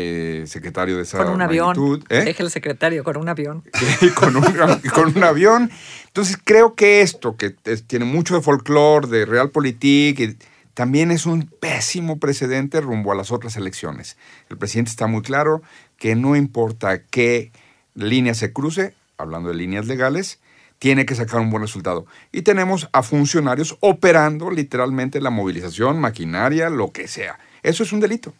eh, 0.00 0.44
secretario 0.46 0.96
de 0.96 1.02
esa 1.02 1.18
Con 1.18 1.28
un 1.28 1.42
avión. 1.42 2.04
¿eh? 2.08 2.24
Deje 2.24 2.42
el 2.44 2.50
secretario 2.50 3.02
con 3.02 3.16
un 3.16 3.28
avión. 3.28 3.64
y 4.00 4.10
con 4.10 4.36
un, 4.36 4.44
con 4.94 5.16
un 5.16 5.24
avión. 5.24 5.70
Entonces 6.06 6.38
creo 6.42 6.74
que 6.74 7.00
esto, 7.00 7.36
que 7.36 7.50
tiene 7.50 8.04
mucho 8.04 8.36
de 8.36 8.40
folclore, 8.40 9.08
de 9.08 9.26
realpolitik, 9.26 10.20
y 10.20 10.36
también 10.74 11.10
es 11.10 11.26
un 11.26 11.46
pésimo 11.46 12.20
precedente 12.20 12.80
rumbo 12.80 13.10
a 13.10 13.16
las 13.16 13.32
otras 13.32 13.56
elecciones. 13.56 14.16
El 14.50 14.56
presidente 14.58 14.90
está 14.90 15.08
muy 15.08 15.22
claro 15.22 15.62
que 15.96 16.14
no 16.14 16.36
importa 16.36 17.02
qué 17.02 17.50
línea 17.96 18.34
se 18.34 18.52
cruce, 18.52 18.94
hablando 19.16 19.48
de 19.48 19.56
líneas 19.56 19.86
legales, 19.86 20.38
tiene 20.78 21.04
que 21.06 21.14
sacar 21.14 21.40
un 21.40 21.50
buen 21.50 21.62
resultado. 21.62 22.06
Y 22.32 22.42
tenemos 22.42 22.88
a 22.92 23.02
funcionarios 23.02 23.76
operando 23.80 24.50
literalmente 24.50 25.20
la 25.20 25.30
movilización, 25.30 26.00
maquinaria, 26.00 26.70
lo 26.70 26.92
que 26.92 27.08
sea. 27.08 27.38
Eso 27.62 27.82
es 27.82 27.92
un 27.92 28.00
delito 28.00 28.34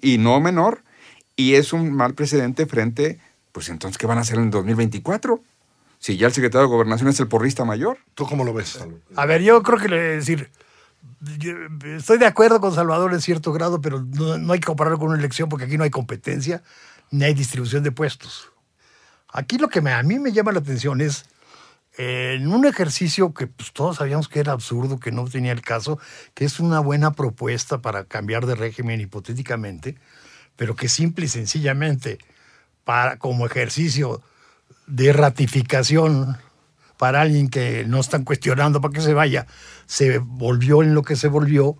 y 0.00 0.18
no 0.18 0.40
menor, 0.40 0.82
y 1.36 1.54
es 1.54 1.72
un 1.72 1.92
mal 1.92 2.14
precedente 2.14 2.66
frente, 2.66 3.20
pues 3.52 3.68
entonces, 3.68 3.96
¿qué 3.98 4.06
van 4.06 4.18
a 4.18 4.22
hacer 4.22 4.38
en 4.38 4.44
el 4.46 4.50
2024? 4.50 5.40
Si 6.00 6.16
ya 6.16 6.26
el 6.26 6.32
secretario 6.32 6.66
de 6.66 6.72
Gobernación 6.74 7.08
es 7.08 7.20
el 7.20 7.28
porrista 7.28 7.64
mayor. 7.64 7.98
¿Tú 8.14 8.26
cómo 8.26 8.42
lo 8.44 8.52
ves? 8.52 8.78
A 9.14 9.26
ver, 9.26 9.42
yo 9.42 9.62
creo 9.62 9.78
que 9.78 9.88
le 9.88 9.96
decir, 10.00 10.50
yo 11.38 11.52
estoy 11.96 12.18
de 12.18 12.26
acuerdo 12.26 12.60
con 12.60 12.74
Salvador 12.74 13.12
en 13.12 13.20
cierto 13.20 13.52
grado, 13.52 13.80
pero 13.80 14.00
no, 14.02 14.36
no 14.38 14.52
hay 14.52 14.58
que 14.58 14.66
compararlo 14.66 14.98
con 14.98 15.10
una 15.10 15.18
elección 15.18 15.48
porque 15.48 15.66
aquí 15.66 15.78
no 15.78 15.84
hay 15.84 15.90
competencia 15.90 16.64
ni 17.12 17.22
hay 17.24 17.34
distribución 17.34 17.84
de 17.84 17.92
puestos. 17.92 18.48
Aquí 19.32 19.58
lo 19.58 19.68
que 19.68 19.80
me- 19.80 19.92
a 19.92 20.02
mí 20.02 20.18
me 20.18 20.32
llama 20.32 20.50
la 20.50 20.58
atención 20.58 21.00
es 21.00 21.26
en 21.98 22.48
un 22.48 22.64
ejercicio 22.64 23.34
que 23.34 23.46
pues, 23.46 23.72
todos 23.72 23.98
sabíamos 23.98 24.28
que 24.28 24.40
era 24.40 24.52
absurdo, 24.52 24.98
que 24.98 25.12
no 25.12 25.24
tenía 25.26 25.52
el 25.52 25.62
caso, 25.62 25.98
que 26.34 26.44
es 26.44 26.58
una 26.60 26.80
buena 26.80 27.12
propuesta 27.12 27.78
para 27.82 28.04
cambiar 28.04 28.46
de 28.46 28.54
régimen 28.54 29.00
hipotéticamente, 29.00 29.96
pero 30.56 30.74
que 30.74 30.88
simple 30.88 31.26
y 31.26 31.28
sencillamente 31.28 32.18
para, 32.84 33.18
como 33.18 33.46
ejercicio 33.46 34.22
de 34.86 35.12
ratificación 35.12 36.38
para 36.96 37.20
alguien 37.20 37.48
que 37.48 37.84
no 37.84 38.00
están 38.00 38.24
cuestionando 38.24 38.80
para 38.80 38.94
que 38.94 39.00
se 39.00 39.14
vaya, 39.14 39.46
se 39.86 40.18
volvió 40.18 40.82
en 40.82 40.94
lo 40.94 41.02
que 41.02 41.16
se 41.16 41.28
volvió 41.28 41.76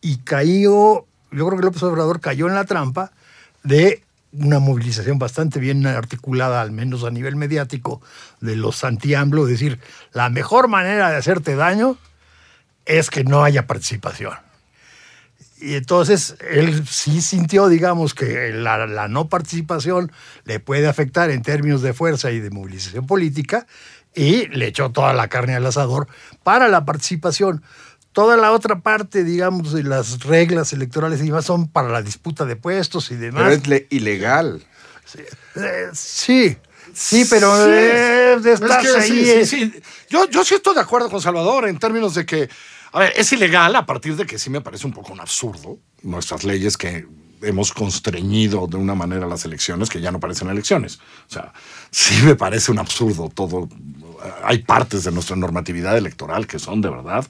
y 0.00 0.18
cayó, 0.18 1.06
yo 1.32 1.46
creo 1.46 1.56
que 1.56 1.64
López 1.64 1.82
Obrador 1.82 2.20
cayó 2.20 2.46
en 2.46 2.54
la 2.54 2.64
trampa 2.64 3.12
de 3.62 4.05
una 4.38 4.58
movilización 4.58 5.18
bastante 5.18 5.60
bien 5.60 5.86
articulada, 5.86 6.60
al 6.60 6.72
menos 6.72 7.04
a 7.04 7.10
nivel 7.10 7.36
mediático, 7.36 8.00
de 8.40 8.56
los 8.56 8.84
anti-AMLO, 8.84 9.46
decir, 9.46 9.80
la 10.12 10.30
mejor 10.30 10.68
manera 10.68 11.10
de 11.10 11.16
hacerte 11.16 11.56
daño 11.56 11.96
es 12.84 13.10
que 13.10 13.24
no 13.24 13.42
haya 13.44 13.66
participación. 13.66 14.34
Y 15.58 15.74
entonces 15.74 16.36
él 16.50 16.86
sí 16.86 17.22
sintió, 17.22 17.68
digamos, 17.68 18.12
que 18.12 18.52
la, 18.52 18.86
la 18.86 19.08
no 19.08 19.28
participación 19.28 20.12
le 20.44 20.60
puede 20.60 20.86
afectar 20.86 21.30
en 21.30 21.40
términos 21.42 21.80
de 21.80 21.94
fuerza 21.94 22.30
y 22.30 22.40
de 22.40 22.50
movilización 22.50 23.06
política. 23.06 23.66
y 24.14 24.48
le 24.48 24.66
echó 24.66 24.90
toda 24.90 25.12
la 25.12 25.28
carne 25.28 25.54
al 25.54 25.66
asador 25.66 26.08
para 26.42 26.68
la 26.68 26.84
participación. 26.84 27.62
Toda 28.16 28.38
la 28.38 28.52
otra 28.52 28.80
parte, 28.80 29.24
digamos, 29.24 29.74
de 29.74 29.82
las 29.82 30.20
reglas 30.24 30.72
electorales 30.72 31.20
y 31.20 31.24
demás 31.26 31.44
son 31.44 31.68
para 31.68 31.90
la 31.90 32.00
disputa 32.00 32.46
de 32.46 32.56
puestos 32.56 33.10
y 33.10 33.16
demás. 33.16 33.42
Pero 33.42 33.54
es 33.56 33.66
le- 33.68 33.86
ilegal. 33.90 34.64
Eh, 35.54 35.88
sí, 35.92 36.56
sí, 36.94 37.26
pero 37.28 37.54
Sí. 37.56 37.70
eh, 37.74 38.36
Es 38.42 38.58
que 38.60 38.72
ahí. 38.72 39.02
sí, 39.06 39.30
eh. 39.30 39.44
sí, 39.44 39.70
sí. 39.70 39.82
Yo, 40.08 40.30
yo 40.30 40.46
sí 40.46 40.54
estoy 40.54 40.74
de 40.74 40.80
acuerdo 40.80 41.10
con 41.10 41.20
Salvador 41.20 41.68
en 41.68 41.78
términos 41.78 42.14
de 42.14 42.24
que, 42.24 42.48
a 42.92 43.00
ver, 43.00 43.12
es 43.16 43.30
ilegal 43.34 43.76
a 43.76 43.84
partir 43.84 44.16
de 44.16 44.24
que 44.24 44.38
sí 44.38 44.48
me 44.48 44.62
parece 44.62 44.86
un 44.86 44.94
poco 44.94 45.12
un 45.12 45.20
absurdo 45.20 45.78
nuestras 46.00 46.42
leyes 46.42 46.78
que 46.78 47.06
hemos 47.42 47.70
constreñido 47.74 48.66
de 48.66 48.78
una 48.78 48.94
manera 48.94 49.26
las 49.26 49.44
elecciones 49.44 49.90
que 49.90 50.00
ya 50.00 50.10
no 50.10 50.20
parecen 50.20 50.48
elecciones. 50.48 51.00
O 51.28 51.32
sea, 51.34 51.52
sí 51.90 52.14
me 52.24 52.34
parece 52.34 52.72
un 52.72 52.78
absurdo 52.78 53.28
todo. 53.28 53.68
Hay 54.42 54.60
partes 54.62 55.04
de 55.04 55.12
nuestra 55.12 55.36
normatividad 55.36 55.98
electoral 55.98 56.46
que 56.46 56.58
son 56.58 56.80
de 56.80 56.88
verdad 56.88 57.26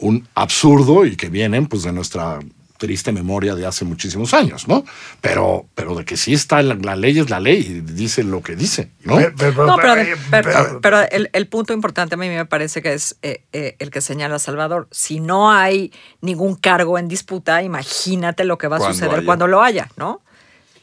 un 0.00 0.28
absurdo 0.34 1.04
y 1.04 1.16
que 1.16 1.28
vienen 1.28 1.66
pues 1.66 1.82
de 1.82 1.92
nuestra 1.92 2.38
triste 2.78 3.10
memoria 3.10 3.56
de 3.56 3.66
hace 3.66 3.84
muchísimos 3.84 4.32
años, 4.34 4.68
¿no? 4.68 4.84
Pero, 5.20 5.66
pero 5.74 5.96
de 5.96 6.04
que 6.04 6.16
sí 6.16 6.32
está 6.32 6.62
la, 6.62 6.76
la 6.76 6.94
ley 6.94 7.18
es 7.18 7.28
la 7.28 7.40
ley 7.40 7.58
y 7.58 7.80
dice 7.80 8.22
lo 8.22 8.40
que 8.40 8.54
dice, 8.54 8.92
¿no? 9.02 9.16
Pero- 9.16 9.34
pero- 9.36 9.66
No, 9.66 9.76
pero, 9.76 9.94
pero- 10.30 10.50
pero- 10.52 10.80
pero 10.80 11.00
el, 11.10 11.28
el 11.32 11.48
punto 11.48 11.72
importante 11.72 12.14
a 12.14 12.18
mí 12.18 12.28
me 12.28 12.46
parece 12.46 12.80
que 12.80 12.92
es 12.94 13.16
eh, 13.22 13.42
eh, 13.52 13.74
el 13.80 13.90
que 13.90 14.00
señala 14.00 14.38
Salvador. 14.38 14.86
Si 14.92 15.18
no 15.18 15.50
hay 15.50 15.92
ningún 16.20 16.54
cargo 16.54 17.00
en 17.00 17.08
disputa, 17.08 17.64
imagínate 17.64 18.44
lo 18.44 18.58
que 18.58 18.68
va 18.68 18.76
a 18.76 18.78
Cuando 18.78 18.94
suceder 18.94 19.16
haya. 19.18 19.26
cuando 19.26 19.48
lo 19.48 19.60
haya, 19.60 19.90
¿no? 19.96 20.20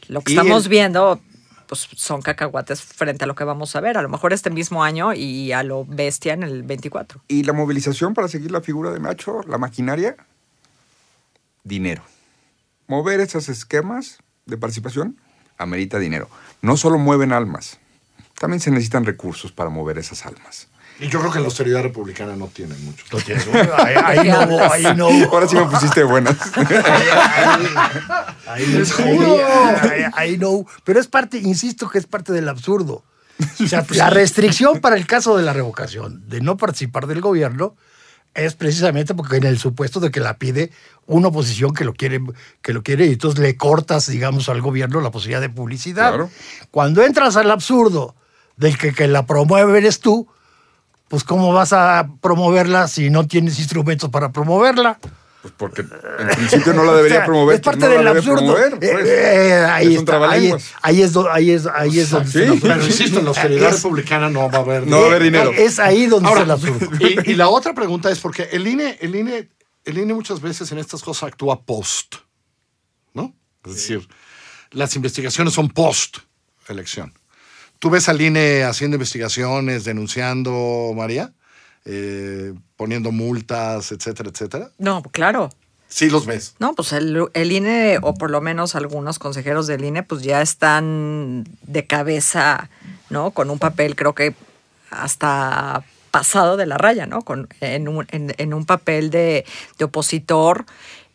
Lo 0.08 0.20
que 0.20 0.34
Y 0.34 0.36
estamos 0.36 0.64
el- 0.64 0.68
viendo 0.68 1.18
pues, 1.66 1.88
son 1.96 2.22
cacahuates 2.22 2.82
frente 2.82 3.24
a 3.24 3.26
lo 3.26 3.34
que 3.34 3.44
vamos 3.44 3.76
a 3.76 3.80
ver, 3.80 3.98
a 3.98 4.02
lo 4.02 4.08
mejor 4.08 4.32
este 4.32 4.50
mismo 4.50 4.84
año 4.84 5.12
y 5.12 5.52
a 5.52 5.62
lo 5.62 5.84
bestia 5.84 6.32
en 6.32 6.42
el 6.42 6.62
24. 6.62 7.22
¿Y 7.28 7.42
la 7.44 7.52
movilización 7.52 8.14
para 8.14 8.28
seguir 8.28 8.50
la 8.50 8.60
figura 8.60 8.90
de 8.90 9.00
Nacho, 9.00 9.40
la 9.46 9.58
maquinaria? 9.58 10.16
Dinero. 11.64 12.02
Mover 12.86 13.20
esos 13.20 13.48
esquemas 13.48 14.18
de 14.46 14.56
participación 14.56 15.16
amerita 15.58 15.98
dinero. 15.98 16.28
No 16.62 16.76
solo 16.76 16.98
mueven 16.98 17.32
almas, 17.32 17.78
también 18.38 18.60
se 18.60 18.70
necesitan 18.70 19.04
recursos 19.04 19.52
para 19.52 19.70
mover 19.70 19.98
esas 19.98 20.26
almas. 20.26 20.68
Y 20.98 21.08
yo 21.08 21.20
creo 21.20 21.30
que 21.30 21.38
la 21.40 21.44
austeridad 21.46 21.82
republicana 21.82 22.36
no 22.36 22.46
tiene 22.48 22.74
mucho. 22.76 23.04
Lo 23.10 23.18
tienes. 23.18 23.46
Ahí, 23.76 23.94
ahí 24.02 24.28
no 24.30 24.72
ahí 24.72 24.84
no. 24.96 25.08
Ahora 25.30 25.46
sí 25.46 25.54
me 25.56 25.66
pusiste 25.66 26.02
buenas. 26.04 26.36
Ahí, 28.46 28.64
ahí- 28.64 28.84
ahí- 29.90 30.10
ahí 30.14 30.38
no. 30.38 30.64
Pero 30.84 31.00
es 31.00 31.06
parte, 31.08 31.38
insisto 31.38 31.88
que 31.88 31.98
es 31.98 32.06
parte 32.06 32.32
del 32.32 32.48
absurdo. 32.48 33.04
O 33.62 33.66
sea, 33.66 33.84
la 33.90 34.08
restricción 34.10 34.80
para 34.80 34.96
el 34.96 35.06
caso 35.06 35.36
de 35.36 35.42
la 35.42 35.52
revocación, 35.52 36.26
de 36.28 36.40
no 36.40 36.56
participar 36.56 37.06
del 37.06 37.20
gobierno, 37.20 37.76
es 38.34 38.54
precisamente 38.54 39.14
porque 39.14 39.36
en 39.36 39.44
el 39.44 39.58
supuesto 39.58 40.00
de 40.00 40.10
que 40.10 40.20
la 40.20 40.38
pide 40.38 40.70
una 41.06 41.28
oposición 41.28 41.74
que 41.74 41.84
lo 41.84 41.92
quiere, 41.94 42.20
que 42.62 42.72
lo 42.72 42.82
quiere, 42.82 43.06
y 43.06 43.12
entonces 43.12 43.38
le 43.40 43.56
cortas, 43.56 44.06
digamos, 44.08 44.48
al 44.48 44.60
gobierno 44.62 45.00
la 45.00 45.10
posibilidad 45.10 45.40
de 45.40 45.48
publicidad. 45.50 46.08
Claro. 46.08 46.30
Cuando 46.70 47.02
entras 47.02 47.36
al 47.36 47.50
absurdo 47.50 48.14
del 48.56 48.78
que, 48.78 48.92
que 48.94 49.06
la 49.08 49.26
promueve 49.26 49.76
eres 49.78 50.00
tú, 50.00 50.28
pues 51.08 51.24
¿cómo 51.24 51.52
vas 51.52 51.72
a 51.72 52.08
promoverla 52.20 52.88
si 52.88 53.10
no 53.10 53.26
tienes 53.26 53.58
instrumentos 53.58 54.10
para 54.10 54.32
promoverla? 54.32 54.98
Pues 55.42 55.54
porque 55.56 55.82
en 55.82 56.28
principio 56.36 56.72
no 56.72 56.82
la 56.84 56.92
debería 56.96 57.18
O 57.18 57.20
sea, 57.20 57.26
promover. 57.26 57.54
Es 57.54 57.60
parte 57.60 57.78
no 57.80 57.88
la 57.88 57.98
del 57.98 58.08
absurdo. 58.08 58.36
promover, 58.36 58.72
Eh, 58.74 58.76
pues. 58.92 59.06
eh, 59.08 59.54
ahí, 59.70 59.86
Es 59.86 59.92
un 59.92 59.98
está, 59.98 60.28
ahí, 60.30 60.52
ahí 60.82 61.02
es 61.02 61.12
do- 61.12 61.30
ahí 61.32 61.50
es 61.52 61.66
ahí 61.66 61.98
es 62.00 62.10
donde 62.10 62.30
Sí. 62.32 62.38
absurdo. 62.42 62.60
Pero 62.62 62.84
insisto, 62.84 63.18
en 63.20 63.24
la 63.26 63.28
austeridad 63.30 63.68
Es- 63.68 63.76
republicana 63.76 64.28
no 64.30 64.50
va 64.50 64.58
a 64.58 64.62
haber. 64.62 64.86
No 64.88 64.98
va 64.98 65.04
a 65.04 65.06
haber 65.06 65.22
dinero. 65.22 65.52
Es 65.52 65.78
ahí 65.78 66.06
donde 66.06 66.28
Ahora, 66.28 66.42
está 66.42 66.54
el 66.54 66.60
absurdo. 66.74 66.96
y, 67.24 67.30
y 67.30 67.34
la 67.34 67.48
otra 67.48 67.74
pregunta 67.74 68.10
es 68.10 68.18
porque 68.18 68.48
el 68.50 68.66
INE, 68.66 68.98
el 69.00 69.14
INE, 69.14 69.48
el 69.84 69.98
INE 69.98 70.14
muchas 70.14 70.40
veces 70.40 70.72
en 70.72 70.78
estas 70.78 71.02
cosas 71.02 71.28
actúa 71.28 71.62
post, 71.62 72.16
¿no? 73.14 73.32
Es 73.64 73.74
decir, 73.76 74.08
las 74.72 74.96
investigaciones 74.96 75.54
son 75.54 75.68
post 75.68 76.18
elección. 76.68 77.12
¿Tú 77.78 77.90
ves 77.90 78.08
al 78.08 78.20
INE 78.20 78.64
haciendo 78.64 78.96
investigaciones, 78.96 79.84
denunciando, 79.84 80.92
María? 80.96 81.32
Eh, 81.84 82.52
poniendo 82.76 83.12
multas, 83.12 83.92
etcétera, 83.92 84.30
etcétera. 84.32 84.70
No, 84.78 85.02
claro. 85.02 85.50
Sí 85.88 86.10
los 86.10 86.26
ves. 86.26 86.54
No, 86.58 86.74
pues 86.74 86.92
el, 86.92 87.26
el 87.32 87.52
INE, 87.52 87.98
o 88.02 88.14
por 88.14 88.30
lo 88.30 88.40
menos 88.40 88.74
algunos 88.74 89.20
consejeros 89.20 89.68
del 89.68 89.84
INE, 89.84 90.02
pues 90.02 90.22
ya 90.22 90.42
están 90.42 91.44
de 91.62 91.86
cabeza, 91.86 92.68
¿no? 93.08 93.30
Con 93.30 93.50
un 93.50 93.60
papel, 93.60 93.94
creo 93.94 94.12
que 94.14 94.34
hasta 94.90 95.84
pasado 96.10 96.56
de 96.56 96.66
la 96.66 96.76
raya, 96.78 97.06
¿no? 97.06 97.22
Con, 97.22 97.48
en, 97.60 97.86
un, 97.88 98.06
en- 98.10 98.34
en 98.38 98.54
un 98.54 98.64
papel 98.66 99.10
de, 99.10 99.44
de 99.78 99.84
opositor 99.84 100.64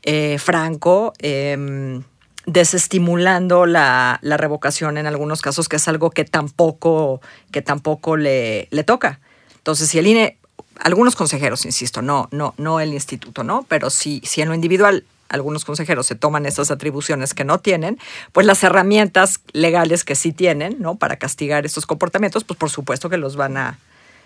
eh, 0.03 0.37
franco, 0.39 1.13
em, 1.19 2.03
desestimulando 2.45 3.65
la, 3.65 4.19
la 4.21 4.37
revocación 4.37 4.97
en 4.97 5.07
algunos 5.07 5.41
casos, 5.41 5.69
que 5.69 5.75
es 5.75 5.87
algo 5.87 6.09
que 6.11 6.25
tampoco, 6.25 7.21
que 7.51 7.61
tampoco 7.61 8.17
le, 8.17 8.67
le 8.71 8.83
toca. 8.83 9.19
Entonces, 9.57 9.89
si 9.89 9.99
el 9.99 10.07
INE, 10.07 10.37
algunos 10.79 11.15
consejeros, 11.15 11.65
insisto, 11.65 12.01
no, 12.01 12.27
no, 12.31 12.53
no 12.57 12.79
el 12.79 12.93
instituto, 12.93 13.43
¿no? 13.43 13.65
Pero 13.67 13.89
si, 13.89 14.21
si 14.25 14.41
en 14.41 14.49
lo 14.49 14.55
individual 14.55 15.05
algunos 15.29 15.63
consejeros 15.63 16.07
se 16.07 16.15
toman 16.15 16.45
estas 16.45 16.71
atribuciones 16.71 17.33
que 17.33 17.45
no 17.45 17.59
tienen, 17.59 17.97
pues 18.33 18.45
las 18.45 18.63
herramientas 18.63 19.39
legales 19.53 20.03
que 20.03 20.15
sí 20.15 20.33
tienen, 20.33 20.77
¿no? 20.79 20.95
Para 20.95 21.17
castigar 21.17 21.65
estos 21.65 21.85
comportamientos, 21.85 22.43
pues 22.43 22.57
por 22.59 22.69
supuesto 22.69 23.09
que 23.09 23.17
los 23.17 23.35
van 23.35 23.57
a, 23.57 23.79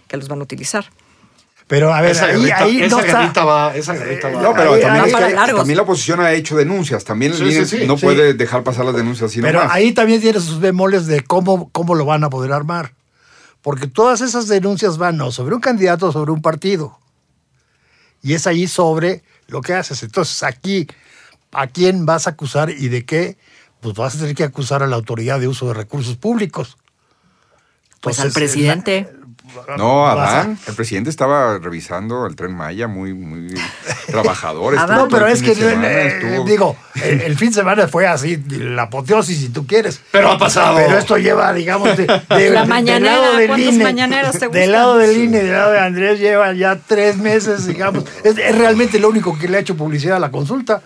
que 0.07 0.17
los 0.17 0.27
van 0.27 0.39
a 0.39 0.43
utilizar. 0.43 0.85
Pero 1.67 1.91
a 1.93 1.99
ver, 2.01 2.11
esa 2.11 2.25
ahí, 2.25 2.33
guerrita, 2.37 2.57
ahí 2.63 2.81
esa 2.83 2.95
no 2.95 3.01
está- 3.03 3.19
guerrita 3.21 3.43
va, 3.45 3.75
esa 3.75 3.93
guerrita 3.93 4.29
va. 4.29 4.41
No, 4.41 4.53
pero 4.53 4.73
Ahí- 4.73 4.81
también, 4.81 5.03
ahí- 5.15 5.33
es 5.33 5.45
que- 5.49 5.53
también 5.53 5.77
la 5.77 5.83
oposición 5.83 6.19
ha 6.19 6.31
hecho 6.33 6.55
denuncias. 6.55 7.03
También 7.03 7.31
el 7.31 7.37
Sí, 7.39 7.51
sí, 7.65 7.79
sí, 7.79 7.87
no 7.87 7.97
sí. 7.97 8.05
puede 8.05 8.35
dejar 8.35 8.63
pasar 8.63 8.85
las 8.85 8.95
denuncias 8.95 9.31
así 9.31 9.41
Pero 9.41 9.61
ahí 9.71 9.91
también 9.91 10.21
tiene 10.21 10.39
sus 10.39 10.59
bemoles 10.59 11.07
de 11.07 11.21
cómo, 11.21 11.69
cómo 11.71 11.95
lo 11.95 12.05
van 12.05 12.23
a 12.23 12.29
poder 12.29 12.51
armar. 12.51 12.93
Porque 13.63 13.87
todas 13.87 14.21
esas 14.21 14.47
denuncias 14.47 14.99
van 14.99 15.17
no 15.17 15.31
sobre 15.31 15.55
un 15.55 15.61
candidato 15.61 16.07
o 16.09 16.11
sobre 16.11 16.31
un 16.31 16.41
partido. 16.43 16.99
Y 18.21 18.33
es 18.35 18.45
ahí 18.45 18.67
sobre 18.67 19.23
lo 19.47 19.61
que 19.61 19.73
haces. 19.73 20.03
Entonces, 20.03 20.43
aquí, 20.43 20.85
¿a 21.51 21.65
quién 21.65 22.05
vas 22.05 22.27
a 22.27 22.31
acusar 22.31 22.69
y 22.69 22.89
de 22.89 23.05
qué? 23.05 23.37
Pues 23.81 23.95
vas 23.95 24.15
a 24.15 24.19
tener 24.19 24.35
que 24.35 24.43
acusar 24.43 24.83
a 24.83 24.87
la 24.87 24.95
autoridad 24.95 25.39
de 25.39 25.47
uso 25.47 25.67
de 25.67 25.73
recursos 25.73 26.15
públicos. 26.15 26.77
Pues 28.01 28.19
al 28.19 28.31
presidente. 28.31 29.09
No, 29.77 30.07
Adán, 30.09 30.57
el 30.67 30.73
presidente 30.75 31.09
estaba 31.09 31.57
revisando 31.59 32.25
el 32.25 32.35
tren 32.35 32.53
Maya, 32.55 32.87
muy, 32.87 33.13
muy 33.13 33.53
trabajador. 34.07 34.77
Adán. 34.77 34.97
No, 34.97 35.07
pero 35.07 35.27
es 35.27 35.41
que, 35.41 35.55
de 35.55 35.69
semana, 35.69 35.91
eh, 35.91 36.07
estuvo- 36.19 36.45
digo, 36.45 36.77
el, 37.03 37.21
el 37.21 37.37
fin 37.37 37.49
de 37.49 37.55
semana 37.55 37.87
fue 37.87 38.07
así, 38.07 38.37
la 38.49 38.83
apoteosis, 38.83 39.39
si 39.39 39.49
tú 39.49 39.65
quieres. 39.67 40.01
Pero 40.11 40.31
ha 40.31 40.37
pasado. 40.37 40.77
Pero 40.77 40.97
esto 40.97 41.17
lleva, 41.17 41.53
digamos, 41.53 41.95
de, 41.97 42.05
de- 42.05 42.07
La 42.29 42.35
de- 42.37 42.51
del 42.51 42.67
mañanera, 42.67 43.15
lado 43.19 43.35
del 43.37 43.47
¿cuántas 43.47 43.73
INE, 43.73 43.83
mañaneras 43.83 44.31
te 44.33 44.39
Del 44.39 44.49
gustan? 44.49 44.71
lado 44.71 44.97
del 44.97 45.17
INE, 45.17 45.37
del 45.43 45.51
lado 45.51 45.71
de 45.71 45.79
Andrés, 45.79 46.19
lleva 46.19 46.53
ya 46.53 46.77
tres 46.85 47.17
meses, 47.17 47.67
digamos. 47.67 48.05
Es, 48.23 48.37
es 48.37 48.57
realmente 48.57 48.99
lo 48.99 49.09
único 49.09 49.37
que 49.37 49.47
le 49.47 49.57
ha 49.57 49.59
hecho 49.61 49.75
publicidad 49.75 50.17
a 50.17 50.19
la 50.19 50.31
consulta. 50.31 50.81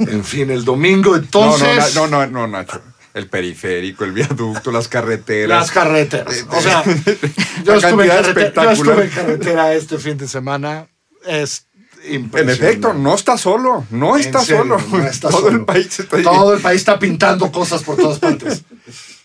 En 0.00 0.24
fin, 0.24 0.50
el 0.50 0.64
domingo, 0.64 1.10
No, 1.10 1.16
entonces. 1.16 1.94
no, 1.94 2.06
no, 2.06 2.26
no, 2.26 2.46
no, 2.46 2.46
Nacho. 2.46 2.80
El 3.18 3.26
periférico, 3.28 4.04
el 4.04 4.12
viaducto, 4.12 4.70
las 4.70 4.88
carreteras. 4.88 5.48
Las 5.60 5.70
carreteras. 5.70 6.46
O 6.50 6.60
sea, 6.60 6.82
yo 7.64 7.74
estuve, 7.74 8.04
en 8.04 8.10
carretera, 8.10 8.64
yo 8.64 8.70
estuve 8.70 9.04
en 9.04 9.10
carretera 9.10 9.74
este 9.74 9.98
fin 9.98 10.16
de 10.16 10.28
semana. 10.28 10.86
Es 11.26 11.66
En 12.04 12.14
impresionante. 12.22 12.64
efecto, 12.66 12.94
no 12.94 13.14
está 13.14 13.36
solo, 13.36 13.84
no 13.90 14.16
está 14.16 14.40
serio, 14.44 14.62
solo. 14.62 14.78
no 14.90 15.04
está 15.06 15.28
Todo 15.30 15.40
solo. 15.40 15.56
el 15.58 15.64
país 15.64 15.98
está 15.98 16.22
Todo 16.22 16.54
el 16.54 16.60
país 16.60 16.78
está 16.80 16.98
pintando 16.98 17.50
cosas 17.50 17.82
por 17.82 17.96
todas 17.96 18.18
partes. 18.18 18.62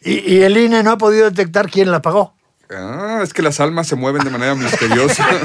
Y, 0.06 0.34
y 0.34 0.42
el 0.42 0.58
INE 0.58 0.84
no 0.84 0.92
ha 0.92 0.98
podido 0.98 1.30
detectar 1.30 1.70
quién 1.70 1.90
la 1.90 2.02
pagó. 2.02 2.36
Ah, 2.78 3.22
es 3.24 3.34
que 3.34 3.42
las 3.42 3.60
almas 3.60 3.88
se 3.88 3.96
mueven 3.96 4.24
de 4.24 4.30
manera 4.30 4.56
misteriosa. 4.56 5.26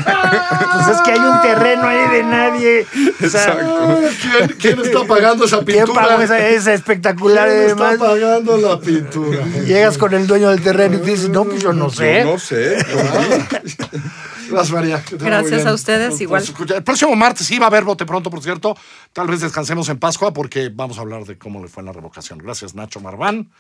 Pues 0.71 0.97
es 0.97 1.03
que 1.03 1.13
hay 1.13 1.19
un 1.19 1.41
terreno 1.41 1.83
ahí 1.89 2.09
de 2.11 2.23
nadie. 2.25 2.87
O 3.25 3.29
sea, 3.29 3.45
Exacto. 3.45 4.01
¿Quién, 4.23 4.57
quién 4.59 4.81
está 4.87 5.05
pagando 5.07 5.45
esa 5.47 5.65
¿Quién 5.65 5.85
pintura? 5.85 6.07
pagó 6.07 6.23
esa, 6.23 6.39
esa 6.47 6.73
espectacular? 6.75 7.49
¿Quién 7.49 7.61
está 7.71 7.89
además? 7.89 8.09
pagando 8.09 8.57
la 8.59 8.79
pintura? 8.79 9.45
Llegas 9.67 9.97
con 9.99 10.13
el 10.15 10.27
dueño 10.27 10.51
del 10.51 10.63
terreno 10.63 10.99
y 10.99 11.01
dices, 11.01 11.31
no, 11.31 11.45
pues 11.45 11.63
yo 11.63 11.73
no 11.73 11.91
sé. 11.91 12.21
Yo 12.25 12.33
no 12.33 12.39
sé. 12.39 12.77
Gracias, 14.51 14.71
María. 14.71 15.03
Gracias 15.11 15.67
a 15.67 15.73
ustedes, 15.75 16.11
Por- 16.15 16.23
igual. 16.23 16.45
El 16.77 16.83
próximo 16.85 17.15
martes 17.17 17.47
sí 17.47 17.59
va 17.59 17.67
a 17.67 17.69
haber 17.69 17.85
bote 17.85 18.05
pronto, 18.07 18.31
por 18.31 18.43
cierto. 18.43 18.77
Tal 19.13 19.27
vez 19.27 19.41
descansemos 19.41 19.89
en 19.89 19.99
Pascua 19.99 20.33
porque 20.33 20.71
vamos 20.73 20.99
a 20.99 21.01
hablar 21.03 21.25
de 21.25 21.37
cómo 21.39 21.63
le 21.63 21.69
fue 21.69 21.81
en 21.83 21.87
la 21.87 21.93
revocación. 21.93 22.39
Gracias, 22.39 22.75
Nacho 22.75 23.01
Marván. 23.01 23.51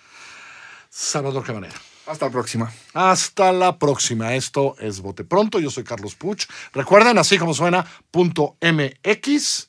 Salvador 0.91 1.43
Cabanera. 1.45 1.75
Hasta 2.09 2.27
la 2.27 2.33
próxima. 2.33 2.73
Hasta 2.95 3.53
la 3.53 3.79
próxima. 3.79 4.35
Esto 4.35 4.77
es 4.81 5.01
Bote 5.01 5.25
Pronto. 5.25 5.61
Yo 5.61 5.71
soy 5.71 5.85
Carlos 5.85 6.15
Puch. 6.15 6.47
Recuerden, 6.73 7.19
así 7.19 7.37
como 7.37 7.53
suena, 7.53 7.85
punto 8.11 8.57
MX. 8.63 9.69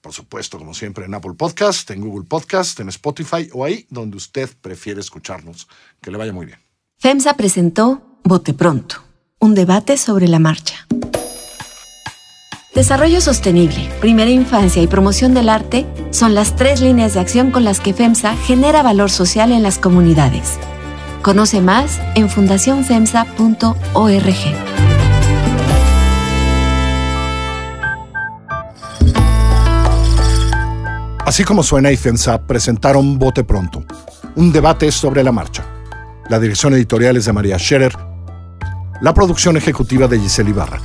Por 0.00 0.12
supuesto, 0.12 0.58
como 0.58 0.74
siempre, 0.74 1.04
en 1.04 1.14
Apple 1.14 1.34
Podcast, 1.34 1.88
en 1.90 2.00
Google 2.00 2.26
Podcast, 2.28 2.80
en 2.80 2.88
Spotify 2.88 3.48
o 3.52 3.64
ahí 3.64 3.86
donde 3.90 4.16
usted 4.16 4.50
prefiere 4.60 5.00
escucharnos. 5.00 5.68
Que 6.00 6.10
le 6.10 6.18
vaya 6.18 6.32
muy 6.32 6.46
bien. 6.46 6.58
FEMSA 6.98 7.34
presentó 7.34 8.02
Bote 8.24 8.54
Pronto, 8.54 8.96
un 9.38 9.54
debate 9.54 9.96
sobre 9.98 10.26
la 10.26 10.40
marcha. 10.40 10.86
Desarrollo 12.74 13.20
sostenible, 13.20 13.88
primera 14.00 14.30
infancia 14.30 14.82
y 14.82 14.88
promoción 14.88 15.32
del 15.32 15.48
arte 15.48 15.86
son 16.10 16.34
las 16.34 16.56
tres 16.56 16.80
líneas 16.80 17.14
de 17.14 17.20
acción 17.20 17.50
con 17.52 17.64
las 17.64 17.80
que 17.80 17.94
FEMSA 17.94 18.36
genera 18.36 18.82
valor 18.82 19.10
social 19.10 19.52
en 19.52 19.62
las 19.62 19.78
comunidades. 19.78 20.58
Conoce 21.28 21.60
más 21.60 22.00
en 22.14 22.30
fundacionfemsa.org. 22.30 23.74
Así 31.18 31.44
como 31.44 31.62
suena 31.62 31.92
y 31.92 31.98
FEMSA 31.98 32.46
presentaron 32.46 33.18
Bote 33.18 33.44
Pronto, 33.44 33.84
un 34.36 34.52
debate 34.52 34.90
sobre 34.90 35.22
la 35.22 35.30
marcha. 35.30 35.66
La 36.30 36.40
dirección 36.40 36.72
editorial 36.72 37.18
es 37.18 37.26
de 37.26 37.34
María 37.34 37.58
Scherer, 37.58 37.94
la 39.02 39.12
producción 39.12 39.58
ejecutiva 39.58 40.08
de 40.08 40.18
Giselle 40.18 40.48
Ibarra. 40.48 40.80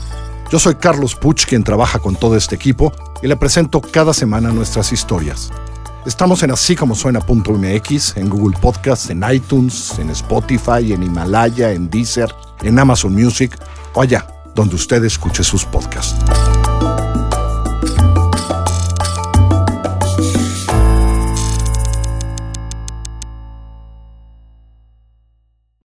Yo 0.52 0.60
soy 0.60 0.76
Carlos 0.76 1.16
Puch, 1.16 1.46
quien 1.46 1.64
trabaja 1.64 2.00
con 2.00 2.18
todo 2.18 2.36
este 2.36 2.56
equipo, 2.56 2.92
y 3.22 3.28
le 3.28 3.38
presento 3.38 3.80
cada 3.80 4.14
semana 4.14 4.52
nuestras 4.52 4.92
historias. 4.92 5.54
Estamos 6.06 6.44
en 6.44 6.52
así 6.52 6.76
como 6.76 6.96
en 8.18 8.30
Google 8.30 8.58
Podcasts, 8.60 9.10
en 9.10 9.24
iTunes, 9.30 9.98
en 10.00 10.10
Spotify, 10.10 10.92
en 10.92 11.02
Himalaya, 11.02 11.72
en 11.72 11.90
Deezer, 11.90 12.34
en 12.62 12.78
Amazon 12.78 13.14
Music 13.14 13.58
o 13.94 14.02
allá 14.02 14.28
donde 14.54 14.76
usted 14.76 15.04
escuche 15.04 15.44
sus 15.44 15.66
podcasts. 15.66 16.16